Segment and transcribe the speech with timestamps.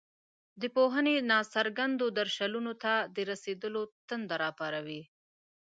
[0.61, 5.01] دا پوهنې ناڅرګندو درشلونو ته د رسېدلو تنده راپاروي.